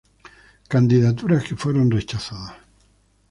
[0.67, 2.55] Candidaturas que fueron rechazadas.